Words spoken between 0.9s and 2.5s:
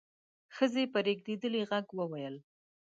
په رېږدېدلي غږ وويل: